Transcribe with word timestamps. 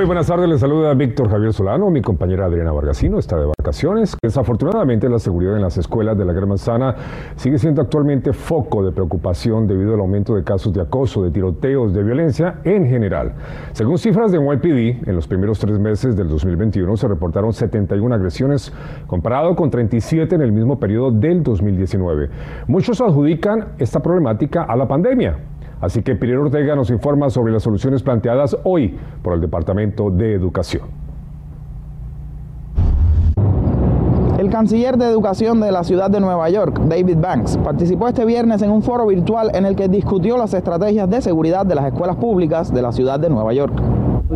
Muy 0.00 0.06
buenas 0.06 0.28
tardes, 0.28 0.48
les 0.48 0.60
saluda 0.60 0.94
Víctor 0.94 1.28
Javier 1.28 1.52
Solano, 1.52 1.90
mi 1.90 2.00
compañera 2.00 2.46
Adriana 2.46 2.72
Vargasino 2.72 3.18
está 3.18 3.36
de 3.36 3.44
vacaciones. 3.44 4.16
Desafortunadamente 4.22 5.10
la 5.10 5.18
seguridad 5.18 5.56
en 5.56 5.60
las 5.60 5.76
escuelas 5.76 6.16
de 6.16 6.24
la 6.24 6.32
Gran 6.32 6.48
Manzana 6.48 6.96
sigue 7.36 7.58
siendo 7.58 7.82
actualmente 7.82 8.32
foco 8.32 8.82
de 8.82 8.92
preocupación 8.92 9.66
debido 9.66 9.92
al 9.92 10.00
aumento 10.00 10.34
de 10.34 10.42
casos 10.42 10.72
de 10.72 10.80
acoso, 10.80 11.22
de 11.22 11.30
tiroteos, 11.30 11.92
de 11.92 12.02
violencia 12.02 12.60
en 12.64 12.86
general. 12.86 13.34
Según 13.72 13.98
cifras 13.98 14.32
de 14.32 14.38
NYPD, 14.38 15.06
en 15.06 15.14
los 15.14 15.28
primeros 15.28 15.58
tres 15.58 15.78
meses 15.78 16.16
del 16.16 16.30
2021 16.30 16.96
se 16.96 17.06
reportaron 17.06 17.52
71 17.52 18.14
agresiones 18.14 18.72
comparado 19.06 19.54
con 19.54 19.70
37 19.70 20.34
en 20.34 20.40
el 20.40 20.52
mismo 20.52 20.80
periodo 20.80 21.10
del 21.10 21.42
2019. 21.42 22.30
Muchos 22.68 23.02
adjudican 23.02 23.74
esta 23.76 24.00
problemática 24.00 24.62
a 24.62 24.76
la 24.76 24.88
pandemia. 24.88 25.36
Así 25.80 26.02
que 26.02 26.14
Pilar 26.14 26.38
Ortega 26.38 26.76
nos 26.76 26.90
informa 26.90 27.30
sobre 27.30 27.52
las 27.52 27.62
soluciones 27.62 28.02
planteadas 28.02 28.56
hoy 28.64 28.98
por 29.22 29.34
el 29.34 29.40
Departamento 29.40 30.10
de 30.10 30.34
Educación. 30.34 31.00
El 34.38 34.48
canciller 34.48 34.96
de 34.96 35.06
Educación 35.06 35.60
de 35.60 35.70
la 35.70 35.84
ciudad 35.84 36.10
de 36.10 36.18
Nueva 36.18 36.48
York, 36.48 36.80
David 36.88 37.18
Banks, 37.20 37.58
participó 37.58 38.08
este 38.08 38.24
viernes 38.24 38.62
en 38.62 38.70
un 38.70 38.82
foro 38.82 39.06
virtual 39.06 39.50
en 39.54 39.66
el 39.66 39.76
que 39.76 39.88
discutió 39.88 40.38
las 40.38 40.54
estrategias 40.54 41.10
de 41.10 41.20
seguridad 41.20 41.66
de 41.66 41.74
las 41.74 41.86
escuelas 41.86 42.16
públicas 42.16 42.72
de 42.72 42.80
la 42.80 42.90
ciudad 42.90 43.20
de 43.20 43.28
Nueva 43.28 43.52
York. 43.52 43.74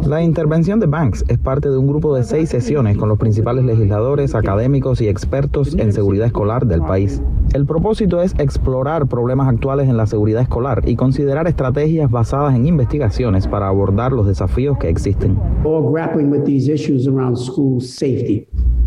La 0.03 0.23
intervención 0.23 0.81
de 0.81 0.87
Banks 0.87 1.25
es 1.29 1.39
parte 1.39 1.71
de 1.71 1.79
un 1.79 1.87
grupo 1.87 2.17
de 2.17 2.25
seis 2.25 2.49
sesiones 2.49 2.99
con 2.99 3.09
los 3.09 3.17
principales 3.17 3.65
legisladores, 3.65 4.35
académicos 4.35 5.01
y 5.01 5.07
expertos 5.07 5.75
en 5.79 5.93
seguridad 5.93 6.27
escolar 6.27 6.67
del 6.67 6.83
país. 6.83 7.23
El 7.55 7.65
propósito 7.65 8.21
es 8.21 8.35
explorar 8.39 9.07
problemas 9.07 9.49
actuales 9.49 9.89
en 9.89 9.97
la 9.97 10.07
seguridad 10.07 10.43
escolar 10.43 10.83
y 10.85 10.97
considerar 10.97 11.47
estrategias 11.47 12.11
basadas 12.11 12.57
en 12.57 12.67
investigaciones 12.67 13.47
para 13.47 13.69
abordar 13.69 14.13
los 14.13 14.27
desafíos 14.27 14.77
que 14.79 14.89
existen. 14.89 15.39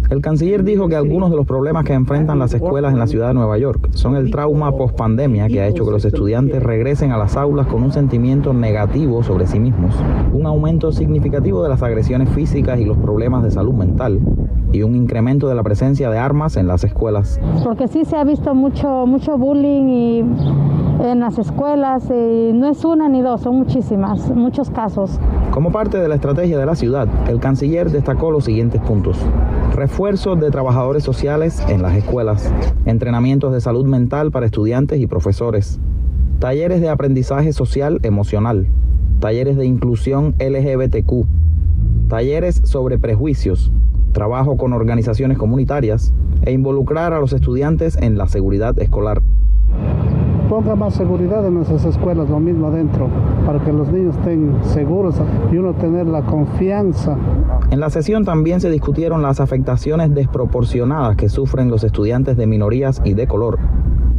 El 0.10 0.22
canciller 0.22 0.64
dijo 0.64 0.88
que 0.88 0.96
algunos 0.96 1.30
de 1.32 1.36
los 1.36 1.46
problemas 1.46 1.84
que 1.84 1.94
enfrentan 1.94 2.40
las 2.40 2.54
escuelas 2.54 2.94
en 2.94 3.00
la 3.00 3.08
ciudad 3.08 3.28
de 3.28 3.34
Nueva 3.34 3.58
York 3.58 3.90
son 3.92 4.16
el 4.16 4.32
trauma 4.32 4.72
post-pandemia 4.72 5.48
que 5.48 5.60
ha 5.60 5.68
hecho 5.68 5.84
que 5.84 5.92
los 5.92 6.06
estudiantes 6.06 6.64
regresen 6.64 7.12
a 7.12 7.18
las 7.18 7.36
aulas 7.36 7.68
con 7.68 7.84
un 7.84 7.92
sentimiento 7.92 8.54
negativo 8.54 9.22
sobre 9.22 9.48
sí 9.48 9.60
mismos, 9.60 9.94
un 10.32 10.46
aumento 10.46 10.94
significativo 10.94 11.62
de 11.62 11.70
las 11.70 11.84
agresiones 11.84 12.30
físicas 12.30 12.80
y 12.80 12.86
los 12.86 12.98
problemas 12.98 13.44
de 13.44 13.52
salud 13.52 13.74
mental 13.74 14.22
y 14.72 14.84
un 14.84 14.96
incremento 14.96 15.50
de 15.50 15.56
la 15.56 15.64
presencia 15.64 16.10
de 16.10 16.18
armas 16.18 16.56
en 16.56 16.68
las 16.68 16.86
escuelas. 16.86 17.40
Porque 17.66 17.90
sí 17.90 18.06
se 18.06 18.16
ha 18.16 18.24
visto 18.24 18.54
mucho, 18.56 19.06
mucho 19.06 19.38
bullying 19.38 19.90
y 19.90 20.20
en 21.04 21.20
las 21.20 21.38
escuelas 21.38 22.10
y 22.10 22.54
no 22.54 22.70
es 22.70 22.84
una 22.86 23.10
ni 23.10 23.22
dos, 23.22 23.42
son 23.42 23.58
muchísimas, 23.58 24.30
muchos 24.34 24.70
casos. 24.70 25.20
Como 25.58 25.72
parte 25.72 25.98
de 25.98 26.08
la 26.08 26.14
estrategia 26.14 26.60
de 26.60 26.68
la 26.68 26.76
ciudad, 26.76 27.08
el 27.28 27.40
canciller 27.40 27.90
destacó 27.90 28.30
los 28.30 28.46
siguientes 28.46 28.80
puntos. 28.80 29.18
Refuerzo 29.74 30.36
de 30.36 30.52
trabajadores 30.52 31.04
sociales 31.04 31.64
en 31.68 31.82
las 31.82 31.96
escuelas, 31.96 32.54
entrenamientos 32.86 33.52
de 33.52 33.60
salud 33.60 33.88
mental 33.88 34.30
para 34.30 34.46
estudiantes 34.46 35.02
y 35.02 35.08
profesores, 35.08 35.80
talleres 36.38 36.80
de 36.80 36.90
aprendizaje 36.90 37.54
social 37.54 38.00
emocional, 38.04 38.68
talleres 39.20 39.58
de 39.58 39.66
inclusión 39.66 40.36
LGBTQ, 40.38 41.26
talleres 42.08 42.62
sobre 42.64 43.00
prejuicios, 43.00 43.72
trabajo 44.12 44.58
con 44.58 44.74
organizaciones 44.74 45.40
comunitarias 45.40 46.14
e 46.44 46.52
involucrar 46.52 47.14
a 47.14 47.20
los 47.20 47.34
estudiantes 47.34 47.98
en 48.00 48.20
la 48.20 48.28
seguridad 48.28 48.78
escolar 48.78 49.24
ponga 50.48 50.76
más 50.76 50.94
seguridad 50.94 51.46
en 51.46 51.56
nuestras 51.56 51.84
escuelas, 51.86 52.30
lo 52.30 52.40
mismo 52.40 52.68
adentro, 52.68 53.10
para 53.46 53.60
que 53.64 53.74
los 53.74 53.92
niños 53.92 54.16
estén 54.16 54.56
seguros 54.64 55.16
y 55.52 55.58
uno 55.58 55.74
tener 55.74 56.08
la 56.08 56.22
confianza. 56.24 57.18
En 57.70 57.80
la 57.80 57.90
sesión 57.90 58.24
también 58.24 58.62
se 58.62 58.70
discutieron 58.70 59.22
las 59.22 59.42
afectaciones 59.42 60.14
desproporcionadas 60.14 61.18
que 61.18 61.30
sufren 61.30 61.70
los 61.70 61.84
estudiantes 61.84 62.38
de 62.38 62.48
minorías 62.48 63.02
y 63.04 63.14
de 63.14 63.28
color, 63.28 63.60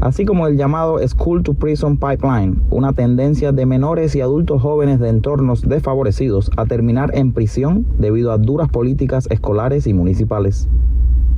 así 0.00 0.26
como 0.26 0.46
el 0.46 0.58
llamado 0.58 0.98
School 1.06 1.42
to 1.42 1.54
Prison 1.54 1.96
Pipeline, 1.96 2.62
una 2.70 2.92
tendencia 2.92 3.52
de 3.52 3.64
menores 3.64 4.14
y 4.14 4.20
adultos 4.20 4.60
jóvenes 4.60 5.00
de 5.00 5.08
entornos 5.08 5.66
desfavorecidos 5.66 6.50
a 6.56 6.66
terminar 6.66 7.10
en 7.14 7.32
prisión 7.32 7.86
debido 7.98 8.32
a 8.32 8.38
duras 8.38 8.68
políticas 8.68 9.26
escolares 9.30 9.86
y 9.86 9.94
municipales. 9.94 10.68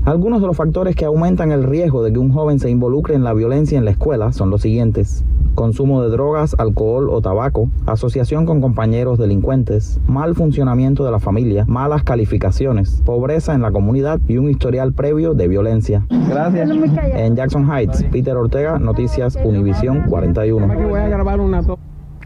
Algunos 0.06 0.40
de 0.40 0.46
los 0.46 0.56
factores 0.56 0.96
que 0.96 1.04
aumentan 1.04 1.52
el 1.52 1.62
riesgo 1.62 2.02
de 2.02 2.10
que 2.10 2.18
un 2.18 2.32
joven 2.32 2.58
se 2.58 2.70
involucre 2.70 3.14
en 3.14 3.22
la 3.22 3.34
violencia 3.34 3.76
en 3.76 3.84
la 3.84 3.90
escuela 3.90 4.32
son 4.32 4.48
los 4.48 4.62
siguientes. 4.62 5.24
Consumo 5.54 6.02
de 6.02 6.08
drogas, 6.08 6.56
alcohol 6.58 7.10
o 7.10 7.20
tabaco, 7.20 7.68
asociación 7.84 8.46
con 8.46 8.62
compañeros 8.62 9.18
delincuentes, 9.18 10.00
mal 10.08 10.34
funcionamiento 10.34 11.04
de 11.04 11.10
la 11.10 11.18
familia, 11.18 11.66
malas 11.68 12.02
calificaciones, 12.02 13.02
pobreza 13.04 13.52
en 13.52 13.60
la 13.60 13.72
comunidad 13.72 14.20
y 14.26 14.38
un 14.38 14.48
historial 14.48 14.94
previo 14.94 15.34
de 15.34 15.48
violencia. 15.48 16.06
Gracias. 16.08 16.70
En 17.14 17.36
Jackson 17.36 17.70
Heights, 17.70 18.02
Peter 18.10 18.36
Ortega, 18.36 18.78
Noticias 18.78 19.36
Univisión 19.44 20.04
41. 20.08 20.66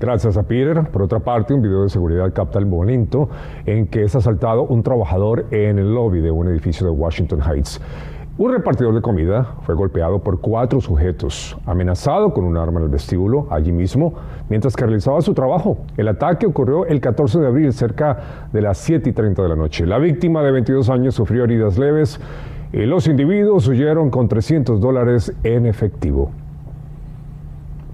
Gracias 0.01 0.37
a 0.37 0.43
Peter. 0.43 0.83
Por 0.91 1.03
otra 1.03 1.21
parte, 1.21 1.55
un 1.55 1.63
video 1.63 1.85
de 1.85 1.89
seguridad 1.89 2.33
capta 2.33 2.59
el 2.59 2.67
momento 2.67 3.29
en 3.65 3.87
que 3.87 4.03
es 4.03 4.17
asaltado 4.17 4.65
un 4.65 4.83
trabajador 4.83 5.47
en 5.53 5.79
el 5.79 5.95
lobby 5.95 6.21
de 6.21 6.33
un 6.33 6.49
edificio 6.49 6.85
de 6.85 6.93
Washington 6.93 7.41
Heights. 7.41 7.81
Un 8.37 8.53
repartidor 8.53 8.93
de 8.93 9.01
comida 9.01 9.55
fue 9.63 9.77
golpeado 9.77 10.19
por 10.19 10.41
cuatro 10.41 10.81
sujetos, 10.81 11.57
amenazado 11.65 12.35
con 12.35 12.43
un 12.43 12.57
arma 12.57 12.81
en 12.81 12.87
el 12.87 12.91
vestíbulo 12.91 13.47
allí 13.51 13.71
mismo, 13.71 14.15
mientras 14.49 14.75
que 14.75 14.85
realizaba 14.85 15.21
su 15.21 15.33
trabajo. 15.33 15.79
El 15.97 16.09
ataque 16.09 16.45
ocurrió 16.45 16.85
el 16.87 17.01
14 17.01 17.39
de 17.39 17.47
abril, 17.47 17.73
cerca 17.73 18.49
de 18.53 18.61
las 18.61 18.79
7 18.79 19.11
y 19.11 19.13
30 19.13 19.41
de 19.41 19.49
la 19.49 19.55
noche. 19.55 19.87
La 19.87 19.99
víctima 19.99 20.43
de 20.43 20.51
22 20.51 20.91
años 20.91 21.15
sufrió 21.15 21.45
heridas 21.45 21.79
leves 21.79 22.21
y 22.73 22.85
los 22.87 23.07
individuos 23.07 23.69
huyeron 23.69 24.11
con 24.11 24.27
300 24.27 24.81
dólares 24.81 25.33
en 25.45 25.67
efectivo. 25.67 26.33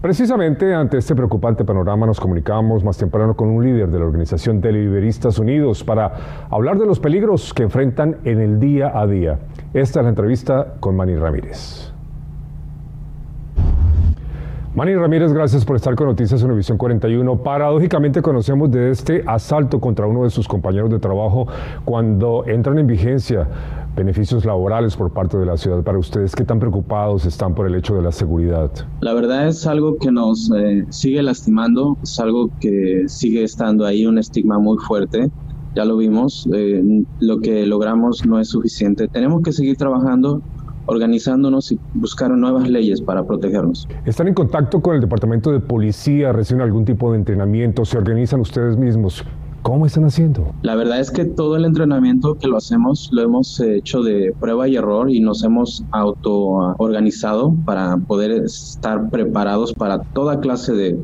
Precisamente 0.00 0.74
ante 0.74 0.96
este 0.96 1.14
preocupante 1.14 1.62
panorama 1.62 2.06
nos 2.06 2.18
comunicamos 2.18 2.82
más 2.82 2.96
temprano 2.96 3.36
con 3.36 3.50
un 3.50 3.62
líder 3.62 3.90
de 3.90 3.98
la 3.98 4.06
Organización 4.06 4.58
de 4.62 4.72
Liberistas 4.72 5.38
Unidos 5.38 5.84
para 5.84 6.46
hablar 6.48 6.78
de 6.78 6.86
los 6.86 6.98
peligros 6.98 7.52
que 7.52 7.64
enfrentan 7.64 8.16
en 8.24 8.40
el 8.40 8.58
día 8.58 8.98
a 8.98 9.06
día. 9.06 9.38
Esta 9.74 10.00
es 10.00 10.04
la 10.04 10.08
entrevista 10.08 10.76
con 10.80 10.96
Manny 10.96 11.16
Ramírez. 11.16 11.92
Manny 14.72 14.94
Ramírez, 14.94 15.32
gracias 15.32 15.64
por 15.64 15.74
estar 15.74 15.96
con 15.96 16.06
Noticias 16.06 16.44
Univisión 16.44 16.78
41. 16.78 17.42
Paradójicamente 17.42 18.22
conocemos 18.22 18.70
de 18.70 18.92
este 18.92 19.24
asalto 19.26 19.80
contra 19.80 20.06
uno 20.06 20.22
de 20.22 20.30
sus 20.30 20.46
compañeros 20.46 20.90
de 20.90 21.00
trabajo 21.00 21.48
cuando 21.84 22.44
entran 22.46 22.78
en 22.78 22.86
vigencia 22.86 23.48
beneficios 23.96 24.44
laborales 24.44 24.96
por 24.96 25.12
parte 25.12 25.36
de 25.36 25.44
la 25.44 25.56
ciudad 25.56 25.82
para 25.82 25.98
ustedes? 25.98 26.36
¿Qué 26.36 26.44
tan 26.44 26.60
preocupados 26.60 27.26
están 27.26 27.52
por 27.52 27.66
el 27.66 27.74
hecho 27.74 27.96
de 27.96 28.02
la 28.02 28.12
seguridad? 28.12 28.70
La 29.00 29.12
verdad 29.12 29.48
es 29.48 29.66
algo 29.66 29.96
que 29.96 30.12
nos 30.12 30.52
eh, 30.56 30.86
sigue 30.90 31.20
lastimando, 31.20 31.98
es 32.04 32.20
algo 32.20 32.48
que 32.60 33.04
sigue 33.08 33.42
estando 33.42 33.84
ahí, 33.84 34.06
un 34.06 34.18
estigma 34.18 34.60
muy 34.60 34.78
fuerte. 34.78 35.32
Ya 35.74 35.84
lo 35.84 35.96
vimos, 35.96 36.48
eh, 36.52 36.80
lo 37.18 37.40
que 37.40 37.66
logramos 37.66 38.24
no 38.24 38.38
es 38.38 38.48
suficiente. 38.50 39.08
Tenemos 39.08 39.42
que 39.42 39.50
seguir 39.50 39.76
trabajando 39.76 40.42
organizándonos 40.90 41.70
y 41.70 41.78
buscar 41.94 42.30
nuevas 42.32 42.68
leyes 42.68 43.00
para 43.00 43.24
protegernos. 43.24 43.88
¿Están 44.04 44.26
en 44.28 44.34
contacto 44.34 44.82
con 44.82 44.96
el 44.96 45.00
Departamento 45.00 45.52
de 45.52 45.60
Policía? 45.60 46.32
¿Reciben 46.32 46.62
algún 46.62 46.84
tipo 46.84 47.12
de 47.12 47.18
entrenamiento? 47.18 47.84
¿Se 47.84 47.96
organizan 47.96 48.40
ustedes 48.40 48.76
mismos? 48.76 49.24
¿Cómo 49.62 49.86
están 49.86 50.04
haciendo? 50.04 50.52
La 50.62 50.74
verdad 50.74 50.98
es 50.98 51.10
que 51.10 51.26
todo 51.26 51.54
el 51.56 51.64
entrenamiento 51.64 52.34
que 52.34 52.48
lo 52.48 52.56
hacemos 52.56 53.10
lo 53.12 53.22
hemos 53.22 53.60
hecho 53.60 54.02
de 54.02 54.34
prueba 54.40 54.66
y 54.66 54.76
error 54.76 55.10
y 55.10 55.20
nos 55.20 55.44
hemos 55.44 55.84
auto 55.92 56.74
organizado 56.78 57.54
para 57.64 57.96
poder 57.98 58.30
estar 58.32 59.10
preparados 59.10 59.72
para 59.74 60.00
toda 60.00 60.40
clase 60.40 60.72
de 60.72 60.98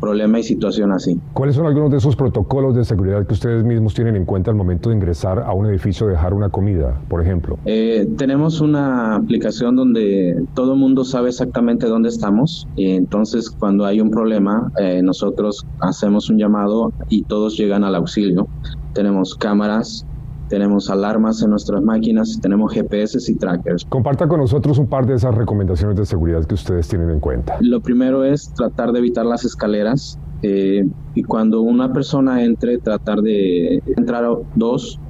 problema 0.00 0.38
y 0.38 0.42
situación 0.42 0.92
así. 0.92 1.18
¿Cuáles 1.32 1.56
son 1.56 1.66
algunos 1.66 1.90
de 1.90 1.98
esos 1.98 2.16
protocolos 2.16 2.74
de 2.74 2.84
seguridad 2.84 3.26
que 3.26 3.34
ustedes 3.34 3.64
mismos 3.64 3.94
tienen 3.94 4.16
en 4.16 4.24
cuenta 4.24 4.50
al 4.50 4.56
momento 4.56 4.90
de 4.90 4.96
ingresar 4.96 5.40
a 5.40 5.52
un 5.52 5.66
edificio, 5.66 6.06
dejar 6.06 6.34
una 6.34 6.48
comida, 6.48 7.00
por 7.08 7.22
ejemplo? 7.22 7.58
Eh, 7.64 8.06
tenemos 8.16 8.60
una 8.60 9.16
aplicación 9.16 9.76
donde 9.76 10.42
todo 10.54 10.74
el 10.74 10.78
mundo 10.78 11.04
sabe 11.04 11.28
exactamente 11.28 11.86
dónde 11.86 12.08
estamos 12.08 12.68
y 12.76 12.90
entonces 12.92 13.50
cuando 13.50 13.84
hay 13.84 14.00
un 14.00 14.10
problema 14.10 14.70
eh, 14.78 15.00
nosotros 15.02 15.66
hacemos 15.80 16.30
un 16.30 16.38
llamado 16.38 16.92
y 17.08 17.22
todos 17.22 17.56
llegan 17.56 17.84
al 17.84 17.94
auxilio. 17.94 18.48
Tenemos 18.92 19.34
cámaras, 19.34 20.06
tenemos 20.48 20.90
alarmas 20.90 21.42
en 21.42 21.50
nuestras 21.50 21.82
máquinas, 21.82 22.38
tenemos 22.40 22.72
GPS 22.72 23.18
y 23.30 23.34
trackers. 23.36 23.84
Comparta 23.88 24.28
con 24.28 24.40
nosotros 24.40 24.78
un 24.78 24.88
par 24.88 25.06
de 25.06 25.14
esas 25.14 25.34
recomendaciones 25.34 25.96
de 25.96 26.06
seguridad 26.06 26.44
que 26.44 26.54
ustedes 26.54 26.88
tienen 26.88 27.10
en 27.10 27.20
cuenta. 27.20 27.56
Lo 27.60 27.80
primero 27.80 28.24
es 28.24 28.52
tratar 28.54 28.92
de 28.92 29.00
evitar 29.00 29.26
las 29.26 29.44
escaleras. 29.44 30.18
Eh, 30.42 30.86
y 31.14 31.22
cuando 31.22 31.62
una 31.62 31.92
persona 31.92 32.44
entre, 32.44 32.78
tratar 32.78 33.22
de 33.22 33.82
entrar 33.96 34.24
dos 34.54 35.00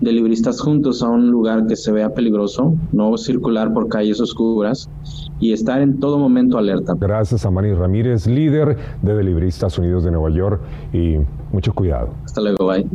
de 0.00 0.12
libristas 0.12 0.60
juntos 0.60 1.02
a 1.02 1.08
un 1.08 1.30
lugar 1.30 1.66
que 1.66 1.76
se 1.76 1.90
vea 1.90 2.10
peligroso, 2.10 2.74
no 2.92 3.16
circular 3.16 3.72
por 3.72 3.88
calles 3.88 4.20
oscuras 4.20 4.90
y 5.40 5.52
estar 5.52 5.80
en 5.80 5.98
todo 5.98 6.18
momento 6.18 6.58
alerta. 6.58 6.94
Gracias 6.98 7.46
a 7.46 7.50
Manny 7.50 7.72
Ramírez, 7.72 8.26
líder 8.26 8.76
de 9.02 9.14
Delibristas 9.14 9.78
Unidos 9.78 10.04
de 10.04 10.10
Nueva 10.10 10.30
York 10.30 10.60
y 10.92 11.16
mucho 11.52 11.72
cuidado. 11.72 12.10
Hasta 12.24 12.40
luego, 12.42 12.66
bye. 12.66 12.86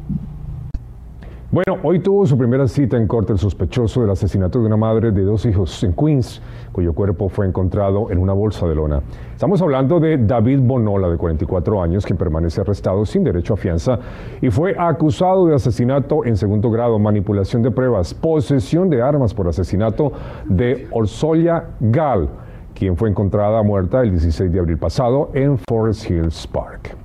Bueno, 1.54 1.80
hoy 1.84 2.00
tuvo 2.00 2.26
su 2.26 2.38
primera 2.38 2.66
cita 2.66 2.96
en 2.96 3.08
corte 3.08 3.34
el 3.34 3.38
sospechoso 3.38 4.00
del 4.00 4.12
asesinato 4.12 4.58
de 4.62 4.68
una 4.68 4.78
madre 4.78 5.12
de 5.12 5.22
dos 5.24 5.46
hijos 5.46 5.84
en 5.84 5.92
Queens, 5.92 6.42
cuyo 6.72 6.94
cuerpo 6.94 7.28
fue 7.28 7.46
encontrado 7.46 8.10
en 8.10 8.20
una 8.20 8.32
bolsa 8.32 8.66
de 8.70 8.74
lona. 8.74 9.02
Estamos 9.34 9.62
hablando 9.62 10.00
de 10.00 10.18
David 10.18 10.62
Bonola, 10.62 11.10
de 11.10 11.18
44 11.18 11.84
años, 11.84 12.06
quien 12.06 12.18
permanece 12.18 12.62
arrestado 12.62 13.06
sin 13.06 13.26
derecho 13.26 13.56
a 13.56 13.58
fianza 13.58 14.00
y 14.42 14.50
fue 14.50 14.78
acusado 14.80 15.46
de 15.46 15.56
asesinato 15.56 16.24
en 16.24 16.38
segundo 16.38 16.72
grado, 16.72 16.98
manipulación 17.00 17.62
de 17.62 17.72
pruebas, 17.72 18.14
posesión 18.14 18.90
de 18.90 19.02
armas 19.02 19.34
por 19.34 19.50
asesinato 19.50 20.14
de 20.46 20.88
Orsolia 20.92 21.66
Gall, 21.82 22.30
quien 22.74 22.96
fue 22.96 23.10
encontrada 23.10 23.62
muerta 23.62 24.04
el 24.04 24.12
16 24.12 24.54
de 24.54 24.60
abril 24.60 24.78
pasado 24.78 25.32
en 25.34 25.58
Forest 25.68 26.10
Hills 26.10 26.48
Park. 26.48 27.01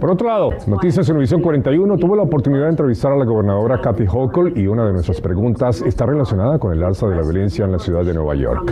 Por 0.00 0.10
otro 0.10 0.26
lado, 0.26 0.50
Noticias 0.66 1.08
Univisión 1.08 1.40
41 1.42 1.96
tuvo 1.96 2.16
la 2.16 2.22
oportunidad 2.22 2.64
de 2.64 2.70
entrevistar 2.70 3.12
a 3.12 3.16
la 3.16 3.24
gobernadora 3.24 3.80
Kathy 3.80 4.04
Hochul 4.04 4.58
y 4.58 4.66
una 4.66 4.84
de 4.84 4.92
nuestras 4.92 5.20
preguntas 5.20 5.80
está 5.82 6.06
relacionada 6.06 6.58
con 6.58 6.72
el 6.72 6.82
alza 6.82 7.06
de 7.06 7.14
la 7.14 7.22
violencia 7.22 7.64
en 7.64 7.72
la 7.72 7.78
ciudad 7.78 8.04
de 8.04 8.14
Nueva 8.14 8.34
York. 8.34 8.68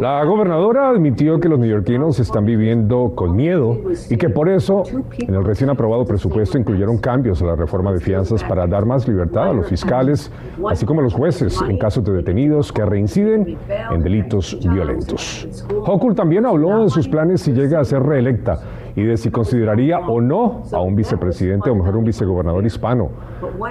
La 0.00 0.24
gobernadora 0.24 0.88
admitió 0.88 1.40
que 1.40 1.48
los 1.48 1.58
neoyorquinos 1.58 2.18
están 2.20 2.44
viviendo 2.44 3.12
con 3.14 3.34
miedo 3.34 3.76
y 4.08 4.16
que 4.16 4.28
por 4.28 4.48
eso 4.48 4.82
en 5.18 5.34
el 5.34 5.44
recién 5.44 5.70
aprobado 5.70 6.04
presupuesto 6.04 6.58
incluyeron 6.58 6.98
cambios 6.98 7.42
a 7.42 7.46
la 7.46 7.56
reforma 7.56 7.92
de 7.92 8.00
fianzas 8.00 8.42
para 8.44 8.66
dar 8.66 8.86
más 8.86 9.06
libertad 9.06 9.50
a 9.50 9.52
los 9.52 9.66
fiscales, 9.66 10.30
así 10.68 10.86
como 10.86 11.00
a 11.00 11.04
los 11.04 11.14
jueces 11.14 11.58
en 11.68 11.78
casos 11.78 12.04
de 12.04 12.12
detenidos 12.12 12.72
que 12.72 12.84
reinciden 12.84 13.58
en 13.90 14.02
delitos 14.02 14.58
violentos. 14.62 15.48
Hochul 15.86 16.14
también 16.14 16.46
habló 16.46 16.84
de 16.84 16.90
sus 16.90 17.08
planes 17.08 17.42
si 17.42 17.52
llega 17.52 17.80
a 17.80 17.84
ser 17.84 18.02
reelecta 18.02 18.60
y 19.00 19.04
de 19.04 19.16
si 19.16 19.30
consideraría 19.30 19.98
o 19.98 20.20
no 20.20 20.62
a 20.72 20.80
un 20.82 20.94
vicepresidente 20.94 21.70
o 21.70 21.74
mejor 21.74 21.96
un 21.96 22.04
vicegobernador 22.04 22.64
hispano. 22.66 23.08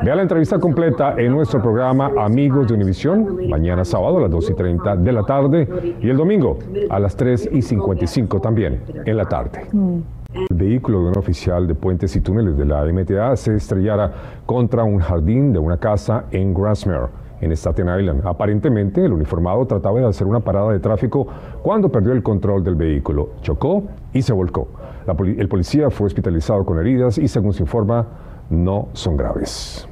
Vea 0.03 0.15
la 0.15 0.23
entrevista 0.23 0.57
completa 0.57 1.13
en 1.17 1.31
nuestro 1.31 1.61
programa 1.61 2.11
Amigos 2.17 2.67
de 2.67 2.73
Univisión, 2.73 3.37
mañana 3.47 3.85
sábado 3.85 4.17
a 4.17 4.21
las 4.21 4.31
2 4.31 4.49
y 4.49 4.53
30 4.55 4.95
de 4.95 5.11
la 5.11 5.23
tarde 5.23 5.95
y 6.01 6.09
el 6.09 6.17
domingo 6.17 6.57
a 6.89 6.99
las 6.99 7.15
3 7.15 7.49
y 7.53 7.61
55 7.61 8.39
también 8.39 8.81
en 9.05 9.17
la 9.17 9.25
tarde. 9.25 9.67
El 10.33 10.57
vehículo 10.57 11.03
de 11.03 11.09
un 11.09 11.17
oficial 11.19 11.67
de 11.67 11.75
puentes 11.75 12.15
y 12.15 12.21
túneles 12.21 12.57
de 12.57 12.65
la 12.65 12.83
MTA 12.85 13.35
se 13.35 13.55
estrellara 13.55 14.11
contra 14.47 14.83
un 14.83 14.97
jardín 14.97 15.53
de 15.53 15.59
una 15.59 15.77
casa 15.77 16.25
en 16.31 16.55
Grasmere 16.55 17.07
en 17.41 17.51
Staten 17.51 17.87
Island. 17.99 18.21
Aparentemente, 18.25 19.03
el 19.03 19.13
uniformado 19.13 19.65
trataba 19.65 19.99
de 19.99 20.07
hacer 20.07 20.27
una 20.27 20.39
parada 20.39 20.71
de 20.71 20.79
tráfico 20.79 21.27
cuando 21.61 21.89
perdió 21.89 22.13
el 22.13 22.23
control 22.23 22.63
del 22.63 22.75
vehículo, 22.75 23.31
chocó 23.41 23.83
y 24.13 24.21
se 24.21 24.33
volcó. 24.33 24.67
el 25.07 25.47
policía 25.47 25.89
fue 25.89 26.07
hospitalizado 26.07 26.65
con 26.65 26.79
heridas 26.79 27.17
y, 27.17 27.27
según 27.27 27.53
se 27.53 27.63
informa, 27.63 28.07
no 28.49 28.89
son 28.93 29.17
graves. 29.17 29.88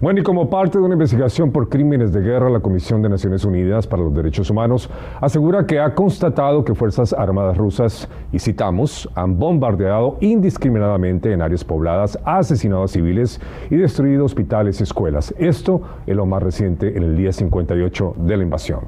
Bueno, 0.00 0.20
y 0.20 0.22
como 0.22 0.48
parte 0.48 0.78
de 0.78 0.84
una 0.84 0.94
investigación 0.94 1.52
por 1.52 1.68
crímenes 1.68 2.10
de 2.10 2.22
guerra, 2.22 2.48
la 2.48 2.60
Comisión 2.60 3.02
de 3.02 3.10
Naciones 3.10 3.44
Unidas 3.44 3.86
para 3.86 4.02
los 4.02 4.14
Derechos 4.14 4.48
Humanos 4.48 4.88
asegura 5.20 5.66
que 5.66 5.78
ha 5.78 5.94
constatado 5.94 6.64
que 6.64 6.74
Fuerzas 6.74 7.12
Armadas 7.12 7.58
rusas, 7.58 8.08
y 8.32 8.38
citamos, 8.38 9.10
han 9.14 9.38
bombardeado 9.38 10.16
indiscriminadamente 10.22 11.34
en 11.34 11.42
áreas 11.42 11.64
pobladas, 11.64 12.18
asesinado 12.24 12.84
a 12.84 12.88
civiles 12.88 13.42
y 13.68 13.76
destruido 13.76 14.24
hospitales 14.24 14.80
y 14.80 14.84
escuelas. 14.84 15.34
Esto 15.36 15.82
es 16.06 16.16
lo 16.16 16.24
más 16.24 16.42
reciente 16.42 16.96
en 16.96 17.02
el 17.02 17.14
día 17.14 17.30
58 17.30 18.14
de 18.20 18.36
la 18.38 18.42
invasión. 18.42 18.80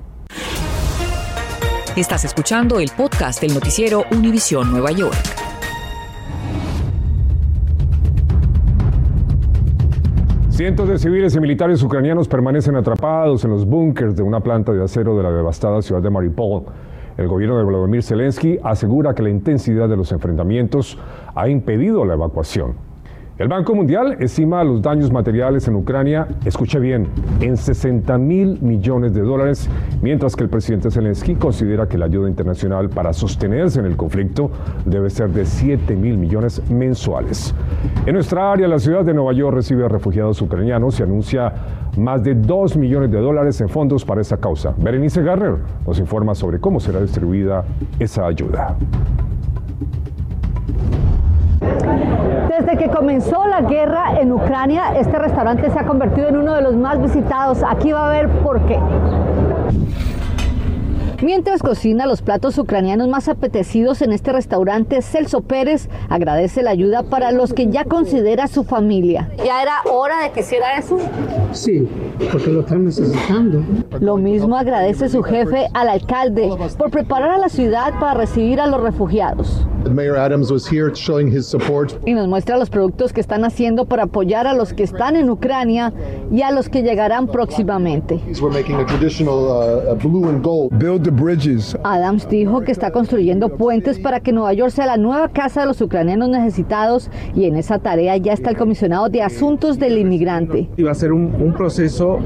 Estás 1.95 2.25
escuchando 2.25 2.81
el 2.81 2.91
podcast 2.97 3.43
del 3.43 3.53
noticiero 3.53 4.05
Univisión 4.13 4.71
Nueva 4.71 4.93
York. 4.93 5.52
Cientos 10.63 10.89
de 10.89 10.97
civiles 10.97 11.35
y 11.35 11.41
militares 11.41 11.83
ucranianos 11.83 12.29
permanecen 12.29 12.77
atrapados 12.77 13.45
en 13.45 13.51
los 13.51 13.67
búnkers 13.67 14.15
de 14.15 14.23
una 14.23 14.39
planta 14.39 14.71
de 14.71 14.85
acero 14.85 15.17
de 15.17 15.25
la 15.25 15.33
devastada 15.33 15.83
ciudad 15.83 16.01
de 16.01 16.09
Mariupol. 16.09 16.67
El 17.17 17.27
gobierno 17.27 17.59
de 17.59 17.65
Vladimir 17.65 18.05
Zelensky 18.05 18.61
asegura 18.63 19.13
que 19.13 19.25
la 19.25 19.31
intensidad 19.31 19.89
de 19.89 19.97
los 19.97 20.13
enfrentamientos 20.13 21.01
ha 21.35 21.49
impedido 21.49 22.05
la 22.05 22.15
evacuación. 22.15 22.92
El 23.43 23.49
Banco 23.49 23.75
Mundial 23.75 24.19
estima 24.21 24.63
los 24.63 24.81
daños 24.83 25.11
materiales 25.11 25.67
en 25.67 25.75
Ucrania, 25.75 26.29
escuche 26.45 26.79
bien, 26.79 27.09
en 27.41 27.57
60 27.57 28.17
mil 28.17 28.63
millones 28.63 29.15
de 29.15 29.23
dólares, 29.23 29.69
mientras 30.01 30.37
que 30.37 30.45
el 30.45 30.49
presidente 30.49 30.93
Zelensky 30.93 31.35
considera 31.35 31.89
que 31.89 31.99
la 31.99 32.05
ayuda 32.05 32.29
internacional 32.29 32.89
para 32.89 33.13
sostenerse 33.13 33.81
en 33.81 33.87
el 33.87 33.97
conflicto 33.97 34.53
debe 34.85 35.11
ser 35.11 35.31
de 35.31 35.45
7 35.45 35.97
mil 35.97 36.19
millones 36.19 36.63
mensuales. 36.71 37.53
En 38.07 38.15
nuestra 38.15 38.53
área, 38.53 38.69
la 38.69 38.79
ciudad 38.79 39.05
de 39.05 39.13
Nueva 39.13 39.33
York 39.33 39.57
recibe 39.57 39.87
a 39.87 39.89
refugiados 39.89 40.41
ucranianos 40.41 41.01
y 41.01 41.03
anuncia 41.03 41.53
más 41.99 42.23
de 42.23 42.37
2 42.37 42.77
millones 42.77 43.11
de 43.11 43.19
dólares 43.19 43.61
en 43.61 43.69
fondos 43.69 44.05
para 44.05 44.21
esa 44.21 44.37
causa. 44.37 44.73
Berenice 44.79 45.21
Garner 45.21 45.57
nos 45.85 45.99
informa 45.99 46.37
sobre 46.37 46.61
cómo 46.61 46.79
será 46.79 47.01
distribuida 47.01 47.65
esa 47.99 48.25
ayuda. 48.25 48.77
Desde 52.73 52.87
que 52.87 52.91
comenzó 52.91 53.47
la 53.47 53.61
guerra 53.61 54.19
en 54.19 54.33
Ucrania, 54.33 54.95
este 54.97 55.19
restaurante 55.19 55.71
se 55.71 55.79
ha 55.79 55.85
convertido 55.85 56.29
en 56.29 56.39
uno 56.39 56.55
de 56.55 56.63
los 56.63 56.75
más 56.75 57.03
visitados. 57.03 57.59
Aquí 57.69 57.93
va 57.93 58.09
a 58.09 58.11
ver 58.11 58.31
por 58.41 58.65
qué. 58.65 58.79
Mientras 61.21 61.63
cocina 61.63 62.07
los 62.07 62.23
platos 62.23 62.57
ucranianos 62.57 63.09
más 63.09 63.29
apetecidos 63.29 64.01
en 64.01 64.13
este 64.13 64.33
restaurante, 64.33 65.03
Celso 65.03 65.43
Pérez 65.43 65.91
agradece 66.09 66.63
la 66.63 66.71
ayuda 66.71 67.03
para 67.03 67.31
los 67.31 67.53
que 67.53 67.69
ya 67.69 67.85
considera 67.85 68.47
su 68.47 68.65
familia. 68.65 69.29
¿Ya 69.45 69.61
era 69.61 69.75
hora 69.93 70.23
de 70.23 70.31
que 70.31 70.41
hiciera 70.41 70.79
eso? 70.79 70.97
Sí, 71.53 71.87
porque 72.31 72.51
lo 72.51 72.61
están 72.61 72.87
necesitando. 72.87 73.63
Lo 74.01 74.17
mismo 74.17 74.57
agradece 74.57 75.11
su 75.11 75.23
jefe 75.23 75.69
al 75.75 75.91
alcalde 75.91 76.49
por 76.79 76.91
preparar 76.91 77.33
a 77.33 77.39
la 77.39 77.51
ciudad 77.51 77.93
para 78.01 78.15
recibir 78.15 78.63
a 78.63 78.67
los 78.67 78.81
refugiados. 78.81 79.67
Y 82.07 82.15
nos 82.15 82.29
muestra 82.29 82.57
los 82.57 82.71
productos 82.71 83.13
que 83.13 83.21
están 83.21 83.45
haciendo 83.45 83.87
para 83.87 84.05
apoyar 84.05 84.47
a 84.47 84.55
los 84.55 84.73
que 84.73 84.83
están 84.83 85.17
en 85.17 85.31
Ucrania 85.31 85.93
y 86.31 86.43
a 86.43 86.51
los 86.51 86.69
que 86.69 86.83
llegarán 86.83 87.27
próximamente. 87.27 88.21
Adams 91.85 92.29
dijo 92.29 92.61
que 92.63 92.73
está 92.73 92.91
construyendo 92.91 93.57
puentes 93.57 93.99
para 93.99 94.21
que 94.21 94.33
Nueva 94.33 94.53
York 94.53 94.71
sea 94.71 94.87
la 94.87 94.97
nueva 94.97 95.29
casa 95.29 95.63
de 95.63 95.67
los 95.67 95.81
ucranianos 95.81 96.29
necesitados 96.29 97.11
y 97.35 97.45
en 97.45 97.57
esa 97.57 97.79
tarea 97.79 98.17
ya 98.17 98.33
está 98.33 98.51
el 98.51 98.57
comisionado 98.57 99.09
de 99.09 99.23
Asuntos 99.23 99.79
del 99.79 99.99
Inmigrante. 99.99 100.69
Y 100.77 100.83
va 100.83 100.93
a 100.93 100.95
ser 100.95 101.13
un, 101.13 101.53
proceso 101.53 102.19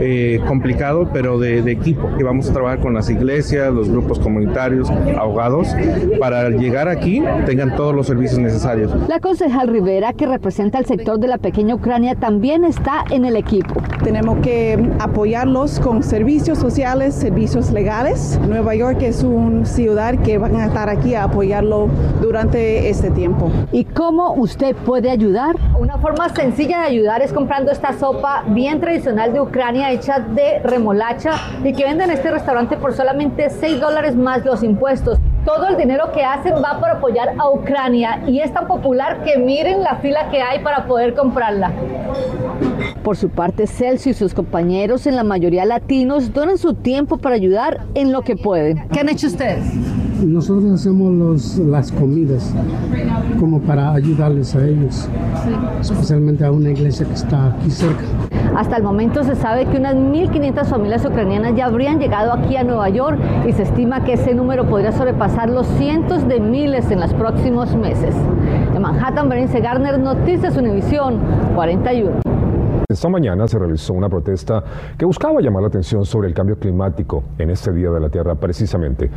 eh, 0.00 0.40
complicado, 0.48 1.08
pero 1.12 1.38
de, 1.38 1.58
equipo, 1.70 2.08
que 2.16 2.24
vamos 2.24 2.50
a 2.50 2.52
trabajar 2.52 2.80
con 2.80 2.94
las 2.94 3.08
iglesias, 3.10 3.72
los 3.72 3.88
grupos 3.88 4.18
comunitarios, 4.18 4.90
abogados, 4.90 5.68
para 6.18 6.50
llegar 6.50 6.88
aquí 7.02 7.22
tengan 7.46 7.74
todos 7.74 7.94
los 7.94 8.06
servicios 8.06 8.38
necesarios. 8.38 8.92
La 9.08 9.18
concejal 9.18 9.68
Rivera, 9.68 10.12
que 10.12 10.26
representa 10.26 10.78
el 10.78 10.86
sector 10.86 11.18
de 11.18 11.26
la 11.26 11.38
pequeña 11.38 11.74
Ucrania, 11.74 12.14
también 12.14 12.64
está 12.64 13.04
en 13.10 13.24
el 13.24 13.36
equipo. 13.36 13.74
Tenemos 14.04 14.38
que 14.38 14.90
apoyarlos 15.00 15.80
con 15.80 16.02
servicios 16.02 16.58
sociales, 16.58 17.14
servicios 17.14 17.72
legales. 17.72 18.38
Nueva 18.46 18.74
York 18.74 19.02
es 19.02 19.24
una 19.24 19.66
ciudad 19.66 20.18
que 20.20 20.38
van 20.38 20.54
a 20.56 20.66
estar 20.66 20.88
aquí 20.88 21.14
a 21.14 21.24
apoyarlo 21.24 21.88
durante 22.20 22.88
este 22.88 23.10
tiempo. 23.10 23.50
¿Y 23.72 23.84
cómo 23.84 24.34
usted 24.34 24.76
puede 24.76 25.10
ayudar? 25.10 25.56
Una 25.78 25.98
forma 25.98 26.28
sencilla 26.28 26.80
de 26.80 26.86
ayudar 26.86 27.22
es 27.22 27.32
comprando 27.32 27.72
esta 27.72 27.98
sopa 27.98 28.44
bien 28.48 28.80
tradicional 28.80 29.32
de 29.32 29.40
Ucrania 29.40 29.90
hecha 29.90 30.20
de 30.20 30.60
remolacha 30.60 31.32
y 31.64 31.72
que 31.72 31.84
venden 31.84 32.10
en 32.10 32.16
este 32.16 32.30
restaurante 32.30 32.76
por 32.76 32.92
solamente 32.92 33.50
6 33.50 33.80
dólares 33.80 34.14
más 34.14 34.44
los 34.44 34.62
impuestos. 34.62 35.18
Todo 35.44 35.66
el 35.68 35.76
dinero 35.76 36.12
que 36.12 36.22
hacen 36.22 36.54
va 36.54 36.78
para 36.78 36.94
apoyar 36.94 37.34
a 37.36 37.50
Ucrania 37.50 38.22
y 38.28 38.38
es 38.38 38.52
tan 38.52 38.68
popular 38.68 39.24
que 39.24 39.38
miren 39.38 39.82
la 39.82 39.96
fila 39.96 40.30
que 40.30 40.40
hay 40.40 40.62
para 40.62 40.86
poder 40.86 41.14
comprarla. 41.14 41.72
Por 43.02 43.16
su 43.16 43.28
parte, 43.28 43.66
Celso 43.66 44.10
y 44.10 44.14
sus 44.14 44.34
compañeros, 44.34 45.06
en 45.08 45.16
la 45.16 45.24
mayoría 45.24 45.64
latinos, 45.64 46.32
donan 46.32 46.58
su 46.58 46.74
tiempo 46.74 47.18
para 47.18 47.34
ayudar 47.34 47.80
en 47.94 48.12
lo 48.12 48.22
que 48.22 48.36
pueden. 48.36 48.86
¿Qué 48.92 49.00
han 49.00 49.08
hecho 49.08 49.26
ustedes? 49.26 49.64
Nosotros 50.24 50.70
hacemos 50.72 51.12
los, 51.12 51.58
las 51.58 51.90
comidas 51.90 52.54
como 53.40 53.60
para 53.60 53.92
ayudarles 53.92 54.54
a 54.54 54.64
ellos, 54.64 55.08
especialmente 55.80 56.44
a 56.44 56.52
una 56.52 56.70
iglesia 56.70 57.04
que 57.04 57.14
está 57.14 57.48
aquí 57.48 57.68
cerca. 57.68 58.04
Hasta 58.56 58.76
el 58.76 58.82
momento 58.82 59.24
se 59.24 59.34
sabe 59.34 59.64
que 59.64 59.78
unas 59.78 59.94
1.500 59.94 60.66
familias 60.66 61.04
ucranianas 61.06 61.54
ya 61.56 61.66
habrían 61.66 61.98
llegado 61.98 62.32
aquí 62.32 62.56
a 62.56 62.64
Nueva 62.64 62.90
York 62.90 63.18
y 63.46 63.52
se 63.52 63.62
estima 63.62 64.04
que 64.04 64.12
ese 64.12 64.34
número 64.34 64.68
podría 64.68 64.92
sobrepasar 64.92 65.48
los 65.48 65.66
cientos 65.78 66.28
de 66.28 66.38
miles 66.38 66.90
en 66.90 67.00
los 67.00 67.14
próximos 67.14 67.74
meses. 67.74 68.14
En 68.74 68.82
Manhattan, 68.82 69.30
Berenice 69.30 69.60
Garner, 69.60 69.98
Noticias 69.98 70.56
Univisión 70.56 71.18
41. 71.54 72.20
Esta 72.88 73.08
mañana 73.08 73.48
se 73.48 73.58
realizó 73.58 73.94
una 73.94 74.10
protesta 74.10 74.62
que 74.98 75.06
buscaba 75.06 75.40
llamar 75.40 75.62
la 75.62 75.68
atención 75.68 76.04
sobre 76.04 76.28
el 76.28 76.34
cambio 76.34 76.58
climático 76.58 77.24
en 77.38 77.48
este 77.48 77.72
Día 77.72 77.88
de 77.88 78.00
la 78.00 78.10
Tierra 78.10 78.34
precisamente. 78.34 79.10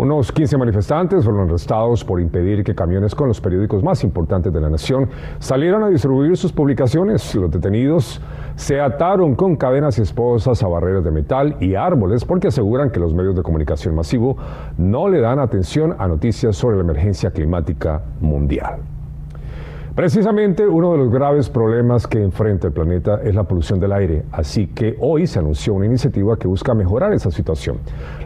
Unos 0.00 0.30
15 0.30 0.56
manifestantes 0.58 1.24
fueron 1.24 1.48
arrestados 1.48 2.04
por 2.04 2.20
impedir 2.20 2.62
que 2.62 2.72
camiones 2.72 3.16
con 3.16 3.26
los 3.26 3.40
periódicos 3.40 3.82
más 3.82 4.04
importantes 4.04 4.52
de 4.52 4.60
la 4.60 4.70
nación 4.70 5.10
salieran 5.40 5.82
a 5.82 5.88
distribuir 5.88 6.36
sus 6.36 6.52
publicaciones. 6.52 7.34
Los 7.34 7.50
detenidos 7.50 8.20
se 8.54 8.80
ataron 8.80 9.34
con 9.34 9.56
cadenas 9.56 9.98
y 9.98 10.02
esposas 10.02 10.62
a 10.62 10.68
barreras 10.68 11.02
de 11.02 11.10
metal 11.10 11.56
y 11.58 11.74
árboles 11.74 12.24
porque 12.24 12.46
aseguran 12.46 12.90
que 12.90 13.00
los 13.00 13.12
medios 13.12 13.34
de 13.34 13.42
comunicación 13.42 13.96
masivo 13.96 14.36
no 14.76 15.08
le 15.08 15.20
dan 15.20 15.40
atención 15.40 15.96
a 15.98 16.06
noticias 16.06 16.54
sobre 16.54 16.76
la 16.76 16.84
emergencia 16.84 17.32
climática 17.32 18.00
mundial. 18.20 18.97
Precisamente 19.98 20.64
uno 20.64 20.92
de 20.92 20.98
los 20.98 21.10
graves 21.10 21.50
problemas 21.50 22.06
que 22.06 22.22
enfrenta 22.22 22.68
el 22.68 22.72
planeta 22.72 23.20
es 23.20 23.34
la 23.34 23.42
polución 23.42 23.80
del 23.80 23.92
aire, 23.92 24.26
así 24.30 24.68
que 24.68 24.96
hoy 25.00 25.26
se 25.26 25.40
anunció 25.40 25.74
una 25.74 25.86
iniciativa 25.86 26.36
que 26.36 26.46
busca 26.46 26.72
mejorar 26.72 27.12
esa 27.14 27.32
situación. 27.32 27.78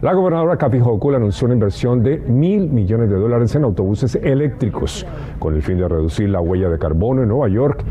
La 0.03 0.13
gobernadora 0.13 0.59
Kathy 0.59 0.81
Hochul 0.81 1.15
anunció 1.15 1.47
una 1.47 1.55
inversión 1.55 2.03
de 2.03 2.19
mil 2.19 2.69
millones 2.69 3.09
de 3.09 3.17
dólares 3.17 3.55
en 3.55 3.65
autobuses 3.65 4.17
eléctricos, 4.17 5.07
con 5.39 5.55
el 5.55 5.63
fin 5.63 5.79
de 5.79 5.89
reducir 5.89 6.29
la 6.29 6.43
huella 6.43 6.69
de 6.69 6.79
carbono 6.79 7.23
en 7.23 7.29
Nueva 7.29 7.49
York 7.49 7.83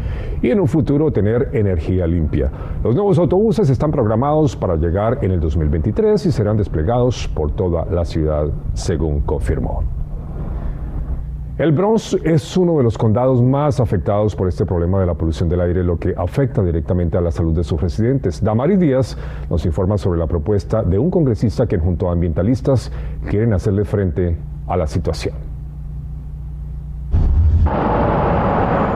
y 0.43 0.51
en 0.51 0.59
un 0.59 0.67
futuro 0.67 1.11
tener 1.11 1.49
energía 1.53 2.05
limpia. 2.05 2.51
Los 2.83 2.93
nuevos 2.93 3.17
autobuses 3.17 3.67
están 3.67 3.89
programados 3.89 4.55
para 4.55 4.75
llegar 4.75 5.17
en 5.23 5.31
el 5.31 5.39
2023 5.39 6.23
y 6.27 6.31
serán 6.31 6.55
desplegados 6.55 7.27
por 7.29 7.55
toda 7.55 7.85
la 7.85 8.05
ciudad, 8.05 8.45
según 8.75 9.21
confirmó. 9.21 10.00
El 11.61 11.73
Bronx 11.73 12.17
es 12.23 12.57
uno 12.57 12.75
de 12.77 12.83
los 12.83 12.97
condados 12.97 13.39
más 13.39 13.79
afectados 13.79 14.35
por 14.35 14.47
este 14.47 14.65
problema 14.65 14.99
de 14.99 15.05
la 15.05 15.13
polución 15.13 15.47
del 15.47 15.61
aire, 15.61 15.83
lo 15.83 15.99
que 15.99 16.11
afecta 16.17 16.63
directamente 16.63 17.19
a 17.19 17.21
la 17.21 17.29
salud 17.29 17.53
de 17.53 17.63
sus 17.63 17.79
residentes. 17.79 18.43
Damaris 18.43 18.79
Díaz 18.79 19.15
nos 19.47 19.63
informa 19.67 19.99
sobre 19.99 20.17
la 20.17 20.25
propuesta 20.25 20.81
de 20.81 20.97
un 20.97 21.11
congresista 21.11 21.67
que 21.67 21.77
junto 21.77 22.09
a 22.09 22.13
ambientalistas 22.13 22.91
quieren 23.29 23.53
hacerle 23.53 23.85
frente 23.85 24.35
a 24.65 24.75
la 24.75 24.87
situación. 24.87 25.50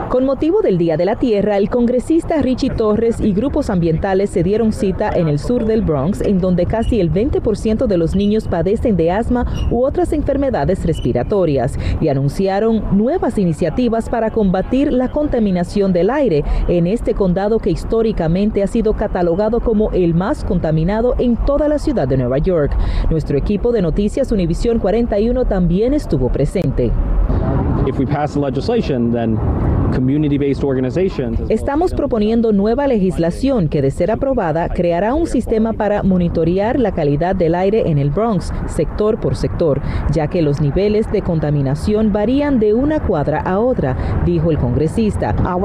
Con 0.09 0.23
motivo 0.23 0.61
del 0.61 0.77
Día 0.77 0.97
de 0.97 1.05
la 1.05 1.15
Tierra, 1.15 1.57
el 1.57 1.69
congresista 1.69 2.39
Richie 2.41 2.69
Torres 2.69 3.19
y 3.19 3.33
grupos 3.33 3.71
ambientales 3.71 4.29
se 4.29 4.43
dieron 4.43 4.71
cita 4.71 5.09
en 5.09 5.27
el 5.27 5.39
sur 5.39 5.65
del 5.65 5.81
Bronx, 5.81 6.21
en 6.21 6.39
donde 6.39 6.67
casi 6.67 7.01
el 7.01 7.11
20% 7.11 7.87
de 7.87 7.97
los 7.97 8.15
niños 8.15 8.47
padecen 8.47 8.97
de 8.97 9.11
asma 9.11 9.67
u 9.71 9.83
otras 9.83 10.13
enfermedades 10.13 10.85
respiratorias, 10.85 11.77
y 11.99 12.09
anunciaron 12.09 12.83
nuevas 12.95 13.39
iniciativas 13.39 14.07
para 14.07 14.29
combatir 14.29 14.93
la 14.93 15.09
contaminación 15.09 15.91
del 15.91 16.11
aire 16.11 16.43
en 16.67 16.85
este 16.85 17.15
condado 17.15 17.57
que 17.57 17.71
históricamente 17.71 18.61
ha 18.61 18.67
sido 18.67 18.93
catalogado 18.93 19.59
como 19.59 19.91
el 19.91 20.13
más 20.13 20.45
contaminado 20.45 21.15
en 21.17 21.35
toda 21.35 21.67
la 21.67 21.79
ciudad 21.79 22.07
de 22.07 22.17
Nueva 22.17 22.37
York. 22.37 22.77
Nuestro 23.09 23.37
equipo 23.37 23.71
de 23.71 23.81
Noticias 23.81 24.31
Univisión 24.31 24.77
41 24.77 25.45
también 25.45 25.95
estuvo 25.95 26.31
presente. 26.31 26.91
Estamos 31.47 31.93
proponiendo 31.93 32.51
nueva 32.51 32.85
legislación 32.87 33.69
que, 33.69 33.81
de 33.81 33.91
ser 33.91 34.11
aprobada, 34.11 34.67
creará 34.67 35.13
un 35.13 35.25
sistema 35.25 35.71
para 35.71 36.03
monitorear 36.03 36.77
la 36.79 36.91
calidad 36.91 37.33
del 37.35 37.55
aire 37.55 37.89
en 37.89 37.97
el 37.97 38.09
Bronx, 38.09 38.51
sector 38.65 39.19
por 39.19 39.37
sector, 39.37 39.81
ya 40.11 40.27
que 40.27 40.41
los 40.41 40.59
niveles 40.59 41.09
de 41.11 41.21
contaminación 41.21 42.11
varían 42.11 42.59
de 42.59 42.73
una 42.73 42.99
cuadra 42.99 43.39
a 43.39 43.59
otra, 43.59 43.95
dijo 44.25 44.51
el 44.51 44.57
congresista. 44.57 45.33
Uh, 45.39 45.57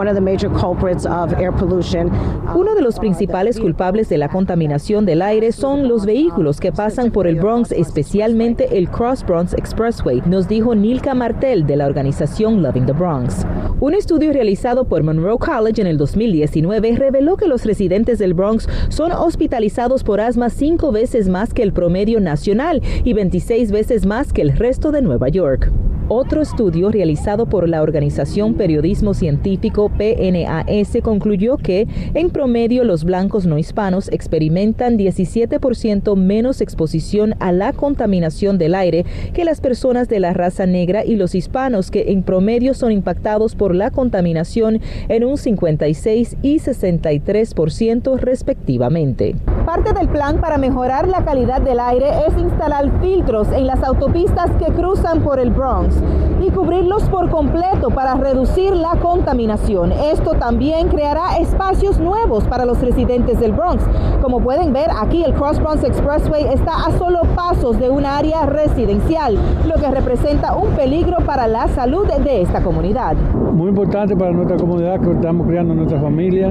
Uno 2.54 2.74
de 2.74 2.82
los 2.82 2.98
principales 3.00 3.58
culpables 3.58 4.08
de 4.08 4.18
la 4.18 4.28
contaminación 4.28 5.06
del 5.06 5.22
aire 5.22 5.50
son 5.50 5.88
los 5.88 6.06
vehículos 6.06 6.60
que 6.60 6.70
pasan 6.70 7.10
por 7.10 7.26
el 7.26 7.36
Bronx, 7.36 7.72
especialmente 7.72 8.78
el 8.78 8.88
Cross 8.90 9.24
Bronx 9.26 9.54
Expressway, 9.54 10.22
nos 10.26 10.46
dijo 10.46 10.76
Nilka 10.76 11.14
Martel 11.14 11.49
de 11.50 11.74
la 11.74 11.86
organización 11.86 12.62
Loving 12.62 12.86
the 12.86 12.92
Bronx. 12.92 13.44
Un 13.80 13.94
estudio 13.94 14.32
realizado 14.32 14.84
por 14.84 15.02
Monroe 15.02 15.36
College 15.36 15.80
en 15.80 15.88
el 15.88 15.98
2019 15.98 16.94
reveló 16.96 17.36
que 17.36 17.48
los 17.48 17.64
residentes 17.64 18.20
del 18.20 18.34
Bronx 18.34 18.68
son 18.88 19.10
hospitalizados 19.10 20.04
por 20.04 20.20
asma 20.20 20.48
cinco 20.48 20.92
veces 20.92 21.28
más 21.28 21.52
que 21.52 21.64
el 21.64 21.72
promedio 21.72 22.20
nacional 22.20 22.80
y 23.02 23.14
26 23.14 23.72
veces 23.72 24.06
más 24.06 24.32
que 24.32 24.42
el 24.42 24.56
resto 24.56 24.92
de 24.92 25.02
Nueva 25.02 25.28
York. 25.28 25.72
Otro 26.12 26.42
estudio 26.42 26.90
realizado 26.90 27.46
por 27.46 27.68
la 27.68 27.82
organización 27.82 28.54
Periodismo 28.54 29.14
Científico 29.14 29.92
PNAS 29.96 30.98
concluyó 31.04 31.56
que, 31.56 31.86
en 32.14 32.30
promedio, 32.30 32.82
los 32.82 33.04
blancos 33.04 33.46
no 33.46 33.58
hispanos 33.58 34.08
experimentan 34.08 34.98
17% 34.98 36.16
menos 36.16 36.60
exposición 36.62 37.36
a 37.38 37.52
la 37.52 37.72
contaminación 37.72 38.58
del 38.58 38.74
aire 38.74 39.04
que 39.32 39.44
las 39.44 39.60
personas 39.60 40.08
de 40.08 40.18
la 40.18 40.32
raza 40.32 40.66
negra 40.66 41.04
y 41.04 41.14
los 41.14 41.36
hispanos, 41.36 41.92
que 41.92 42.10
en 42.10 42.24
promedio 42.24 42.74
son 42.74 42.90
impactados 42.90 43.54
por 43.54 43.72
la 43.72 43.92
contaminación 43.92 44.80
en 45.08 45.22
un 45.22 45.38
56 45.38 46.38
y 46.42 46.58
63% 46.58 48.18
respectivamente. 48.18 49.36
Parte 49.64 49.92
del 49.92 50.08
plan 50.08 50.40
para 50.40 50.58
mejorar 50.58 51.06
la 51.06 51.24
calidad 51.24 51.60
del 51.60 51.78
aire 51.78 52.08
es 52.26 52.36
instalar 52.36 53.00
filtros 53.00 53.46
en 53.52 53.68
las 53.68 53.80
autopistas 53.84 54.50
que 54.58 54.72
cruzan 54.72 55.22
por 55.22 55.38
el 55.38 55.50
Bronx 55.50 55.99
y 56.40 56.50
cubrirlos 56.50 57.04
por 57.04 57.28
completo 57.28 57.90
para 57.90 58.14
reducir 58.14 58.74
la 58.74 58.96
contaminación. 58.96 59.92
Esto 59.92 60.32
también 60.32 60.88
creará 60.88 61.36
espacios 61.38 61.98
nuevos 61.98 62.44
para 62.44 62.64
los 62.64 62.80
residentes 62.80 63.38
del 63.40 63.52
Bronx. 63.52 63.84
Como 64.22 64.40
pueden 64.40 64.72
ver, 64.72 64.88
aquí 65.00 65.22
el 65.22 65.34
Cross 65.34 65.60
Bronx 65.60 65.84
Expressway 65.84 66.44
está 66.52 66.86
a 66.86 66.98
solo 66.98 67.22
pasos 67.34 67.78
de 67.78 67.90
un 67.90 68.04
área 68.06 68.46
residencial, 68.46 69.38
lo 69.66 69.74
que 69.74 69.90
representa 69.90 70.56
un 70.56 70.70
peligro 70.70 71.18
para 71.24 71.46
la 71.46 71.68
salud 71.68 72.06
de 72.06 72.42
esta 72.42 72.62
comunidad. 72.62 73.16
Muy 73.52 73.68
importante 73.68 74.16
para 74.16 74.32
nuestra 74.32 74.56
comunidad 74.56 75.00
que 75.00 75.10
estamos 75.12 75.46
creando 75.46 75.74
nuestra 75.74 76.00
familia. 76.00 76.48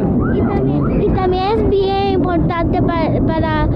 Y 1.00 1.10
también, 1.10 1.44
es 1.44 1.70
bien 1.70 2.09
importante 2.20 2.82
para, 2.82 3.22
para, 3.26 3.70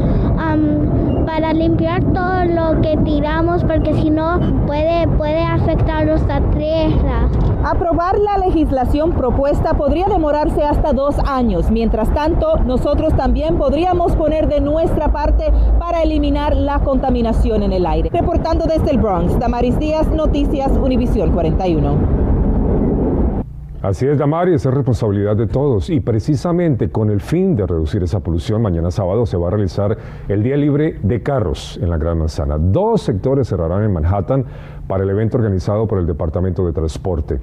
para 1.25 1.53
limpiar 1.53 2.03
todo 2.13 2.43
lo 2.43 2.81
que 2.81 2.97
tiramos 3.05 3.63
porque 3.63 3.93
si 3.93 4.09
no 4.09 4.37
puede, 4.67 5.07
puede 5.17 5.41
afectar 5.41 6.05
nuestra 6.05 6.41
tierra. 6.51 7.29
Aprobar 7.63 8.19
la 8.19 8.37
legislación 8.45 9.13
propuesta 9.13 9.75
podría 9.75 10.07
demorarse 10.07 10.61
hasta 10.61 10.91
dos 10.91 11.15
años. 11.19 11.71
Mientras 11.71 12.13
tanto, 12.13 12.57
nosotros 12.65 13.15
también 13.15 13.57
podríamos 13.57 14.13
poner 14.17 14.49
de 14.49 14.59
nuestra 14.59 15.13
parte 15.13 15.45
para 15.79 16.03
eliminar 16.03 16.57
la 16.57 16.79
contaminación 16.79 17.63
en 17.63 17.71
el 17.71 17.85
aire. 17.85 18.09
Reportando 18.11 18.65
desde 18.65 18.91
el 18.91 18.97
Bronx, 18.97 19.39
Damaris 19.39 19.79
Díaz, 19.79 20.09
Noticias 20.09 20.73
Univisión 20.73 21.31
41. 21.31 22.22
Así 23.83 24.07
es, 24.07 24.17
Damari, 24.17 24.53
es 24.53 24.63
responsabilidad 24.63 25.35
de 25.35 25.45
todos 25.45 25.89
y 25.89 25.99
precisamente 25.99 26.89
con 26.89 27.09
el 27.09 27.19
fin 27.19 27.57
de 27.57 27.67
reducir 27.67 28.01
esa 28.01 28.21
polución, 28.21 28.61
mañana 28.61 28.91
sábado 28.91 29.25
se 29.25 29.35
va 29.35 29.47
a 29.47 29.51
realizar 29.51 29.97
el 30.29 30.41
Día 30.41 30.55
Libre 30.55 30.99
de 31.03 31.21
Carros 31.21 31.77
en 31.83 31.89
la 31.89 31.97
Gran 31.97 32.19
Manzana. 32.19 32.57
Dos 32.57 33.01
sectores 33.01 33.49
cerrarán 33.49 33.83
en 33.83 33.91
Manhattan 33.91 34.45
para 34.87 35.03
el 35.03 35.09
evento 35.09 35.37
organizado 35.37 35.85
por 35.85 35.99
el 35.99 36.07
Departamento 36.07 36.65
de 36.65 36.71
Transporte. 36.71 37.41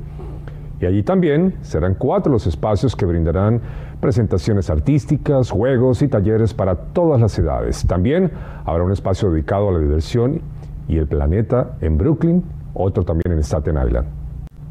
Y 0.81 0.87
allí 0.87 1.03
también 1.03 1.57
serán 1.61 1.95
cuatro 1.95 2.33
los 2.33 2.47
espacios 2.47 2.97
que 2.97 3.05
brindarán 3.05 3.61
presentaciones 4.01 4.71
artísticas, 4.71 5.51
juegos 5.51 6.01
y 6.01 6.09
talleres 6.09 6.55
para 6.55 6.75
todas 6.75 7.21
las 7.21 7.39
edades. 7.39 7.87
También 7.87 8.31
habrá 8.65 8.83
un 8.83 8.93
espacio 8.93 9.31
dedicado 9.31 9.69
a 9.69 9.73
la 9.73 9.79
diversión 9.79 10.41
y 10.89 10.97
el 10.97 11.07
planeta 11.07 11.77
en 11.83 11.99
Brooklyn, 11.99 12.43
otro 12.73 13.05
también 13.05 13.33
en 13.35 13.41
Staten 13.41 13.77
Island. 13.77 14.20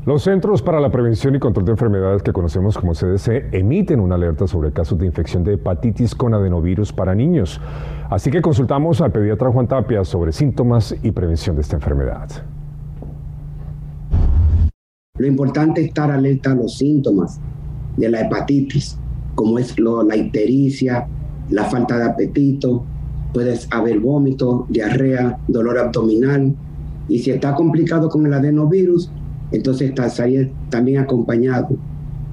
Los 0.06 0.24
Centros 0.24 0.62
para 0.62 0.80
la 0.80 0.90
Prevención 0.90 1.36
y 1.36 1.40
Control 1.40 1.66
de 1.66 1.72
Enfermedades 1.74 2.24
que 2.24 2.32
conocemos 2.32 2.78
como 2.78 2.94
CDC 2.94 3.54
emiten 3.54 4.00
una 4.00 4.16
alerta 4.16 4.48
sobre 4.48 4.72
casos 4.72 4.98
de 4.98 5.06
infección 5.06 5.44
de 5.44 5.56
hepatitis 5.56 6.16
con 6.16 6.34
adenovirus 6.34 6.94
para 6.94 7.14
niños. 7.14 7.60
Así 8.10 8.32
que 8.32 8.42
consultamos 8.42 9.02
al 9.02 9.12
pediatra 9.12 9.52
Juan 9.52 9.68
Tapia 9.68 10.06
sobre 10.06 10.32
síntomas 10.32 10.96
y 11.04 11.12
prevención 11.12 11.58
de 11.58 11.64
esta 11.64 11.76
enfermedad. 11.76 12.30
Lo 15.18 15.28
importante 15.28 15.82
es 15.82 15.88
estar 15.88 16.10
alerta 16.10 16.54
a 16.54 16.56
los 16.56 16.78
síntomas 16.78 17.42
de 17.98 18.08
la 18.08 18.22
hepatitis, 18.22 18.98
como 19.36 19.60
es 19.60 19.78
la 19.78 20.16
ictericia, 20.16 21.08
la 21.50 21.66
falta 21.66 21.98
de 21.98 22.06
apetito, 22.06 22.86
puedes 23.34 23.68
haber 23.70 24.00
vómito, 24.00 24.66
diarrea, 24.70 25.38
dolor 25.50 25.78
abdominal, 25.78 26.56
y 27.10 27.20
si 27.20 27.32
está 27.32 27.54
complicado 27.54 28.08
con 28.08 28.26
el 28.26 28.34
adenovirus, 28.34 29.12
entonces 29.52 29.92
estaría 29.92 30.50
también 30.70 31.00
acompañado 31.00 31.78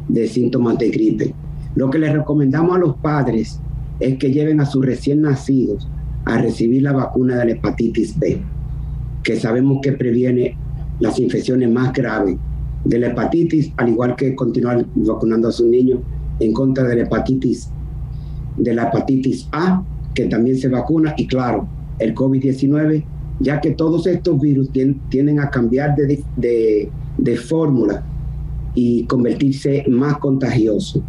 de 0.08 0.26
síntomas 0.28 0.78
de 0.78 0.90
gripe. 0.90 1.34
Lo 1.74 1.90
que 1.90 1.98
les 1.98 2.12
recomendamos 2.12 2.76
a 2.76 2.78
los 2.78 2.96
padres 2.96 3.60
es 4.00 4.18
que 4.18 4.32
lleven 4.32 4.60
a 4.60 4.66
sus 4.66 4.84
recién 4.84 5.22
nacidos 5.22 5.88
a 6.24 6.38
recibir 6.38 6.82
la 6.82 6.92
vacuna 6.92 7.36
de 7.36 7.44
la 7.46 7.52
hepatitis 7.52 8.18
B, 8.18 8.40
que 9.22 9.36
sabemos 9.36 9.78
que 9.82 9.92
previene 9.92 10.56
las 11.00 11.18
infecciones 11.18 11.70
más 11.70 11.92
graves 11.92 12.36
de 12.84 12.98
la 12.98 13.08
hepatitis, 13.08 13.72
al 13.76 13.90
igual 13.90 14.16
que 14.16 14.34
continuar 14.34 14.86
vacunando 14.94 15.48
a 15.48 15.52
sus 15.52 15.66
niños 15.66 16.00
en 16.40 16.52
contra 16.52 16.84
de 16.84 16.96
la 16.96 17.02
hepatitis, 17.02 17.70
de 18.56 18.74
la 18.74 18.84
hepatitis 18.88 19.48
A, 19.52 19.82
que 20.14 20.26
también 20.26 20.56
se 20.56 20.68
vacuna, 20.68 21.14
y 21.16 21.26
claro, 21.26 21.68
el 21.98 22.14
COVID-19, 22.14 23.04
ya 23.40 23.60
que 23.60 23.72
todos 23.72 24.06
estos 24.06 24.40
virus 24.40 24.70
tienden 24.72 25.40
a 25.40 25.50
cambiar 25.50 25.94
de, 25.94 26.22
de, 26.36 26.90
de 27.18 27.36
fórmula 27.36 28.04
y 28.74 29.06
convertirse 29.06 29.84
más 29.88 30.18
contagiosos. 30.18 31.02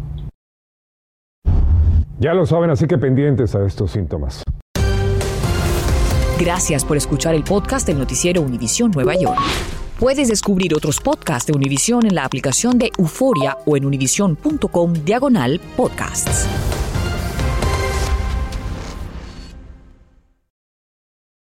Ya 2.18 2.34
lo 2.34 2.46
saben, 2.46 2.70
así 2.70 2.86
que 2.86 2.98
pendientes 2.98 3.54
a 3.54 3.64
estos 3.64 3.92
síntomas. 3.92 4.42
Gracias 6.40 6.84
por 6.84 6.96
escuchar 6.96 7.34
el 7.34 7.44
podcast 7.44 7.86
del 7.86 7.98
noticiero 7.98 8.42
Univisión 8.42 8.90
Nueva 8.92 9.14
York. 9.16 9.40
Puedes 9.98 10.28
descubrir 10.28 10.74
otros 10.74 11.00
podcasts 11.00 11.48
de 11.48 11.56
Univisión 11.56 12.06
en 12.06 12.14
la 12.14 12.24
aplicación 12.24 12.78
de 12.78 12.90
Euforia 12.96 13.58
o 13.66 13.76
en 13.76 13.84
univision.com 13.84 14.92
diagonal 15.04 15.60
podcasts. 15.76 16.46